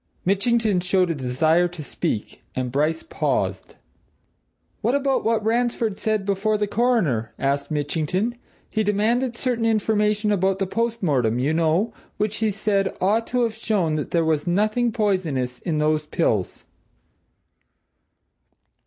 Mitchington 0.25 0.79
showed 0.79 1.11
a 1.11 1.13
desire 1.13 1.67
to 1.67 1.83
speak, 1.83 2.41
and 2.55 2.71
Bryce 2.71 3.03
paused. 3.03 3.75
"What 4.81 4.95
about 4.95 5.23
what 5.23 5.45
Ransford 5.45 5.95
said 5.95 6.25
before 6.25 6.57
the 6.57 6.65
Coroner?" 6.65 7.35
asked 7.37 7.69
Mitchington. 7.69 8.33
"He 8.71 8.81
demanded 8.81 9.37
certain 9.37 9.63
information 9.63 10.31
about 10.31 10.57
the 10.57 10.65
post 10.65 11.03
mortem, 11.03 11.37
you 11.37 11.53
know, 11.53 11.93
which, 12.17 12.37
he 12.37 12.49
said, 12.49 12.97
ought 12.99 13.27
to 13.27 13.43
have 13.43 13.53
shown 13.53 13.93
that 13.93 14.09
there 14.09 14.25
was 14.25 14.47
nothing 14.47 14.91
poisonous 14.91 15.59
in 15.59 15.77
those 15.77 16.07
pills." 16.07 16.65